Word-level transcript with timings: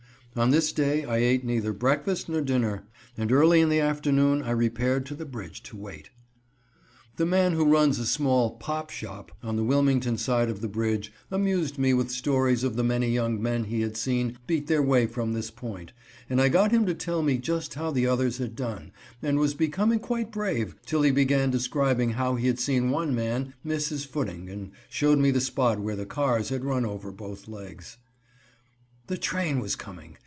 On 0.33 0.49
this 0.51 0.71
day 0.71 1.03
I 1.03 1.17
ate 1.17 1.43
neither 1.43 1.73
breakfast 1.73 2.29
nor 2.29 2.39
dinner, 2.39 2.83
and 3.17 3.33
early 3.33 3.59
in 3.59 3.67
the 3.67 3.81
afternoon 3.81 4.41
I 4.41 4.51
repaired 4.51 5.05
to 5.07 5.13
the 5.13 5.25
bridge 5.25 5.61
to 5.63 5.75
wait. 5.75 6.09
The 7.17 7.25
man 7.25 7.51
who 7.51 7.65
runs 7.65 7.99
a 7.99 8.05
small 8.05 8.51
"pop 8.51 8.89
shop" 8.91 9.33
on 9.43 9.57
the 9.57 9.63
Wilmington 9.65 10.17
side 10.17 10.49
of 10.49 10.61
the 10.61 10.69
bridge 10.69 11.11
amused 11.31 11.77
me 11.77 11.93
with 11.93 12.11
stories 12.11 12.63
of 12.63 12.77
the 12.77 12.83
many 12.83 13.11
young 13.11 13.41
men 13.41 13.65
he 13.65 13.81
had 13.81 13.97
seen 13.97 14.37
beat 14.47 14.67
their 14.67 14.81
way 14.81 15.05
from 15.05 15.33
this 15.33 15.51
point, 15.51 15.91
and 16.29 16.39
I 16.39 16.47
got 16.47 16.71
him 16.71 16.85
to 16.85 16.93
tell 16.93 17.21
me 17.21 17.37
just 17.37 17.73
how 17.73 17.91
the 17.91 18.07
others 18.07 18.37
had 18.37 18.55
done, 18.55 18.93
and 19.21 19.37
was 19.37 19.53
becoming 19.53 19.99
quite 19.99 20.31
brave, 20.31 20.77
till 20.85 21.01
he 21.01 21.11
began 21.11 21.51
describing 21.51 22.11
how 22.11 22.35
he 22.35 22.47
had 22.47 22.57
seen 22.57 22.89
one 22.89 23.13
man 23.13 23.53
miss 23.65 23.89
his 23.89 24.05
footing, 24.05 24.49
and 24.49 24.71
showed 24.89 25.19
me 25.19 25.29
the 25.29 25.41
spot 25.41 25.81
where 25.81 25.97
the 25.97 26.05
cars 26.05 26.47
had 26.47 26.63
run 26.63 26.85
over 26.85 27.11
both 27.11 27.49
legs. 27.49 27.97
The 29.07 29.17
train 29.17 29.59
was 29.59 29.75
coming! 29.75 30.17